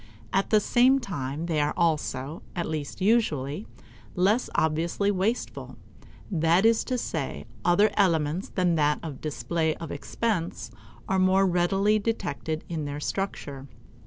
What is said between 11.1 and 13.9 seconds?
more readily detected in their structure.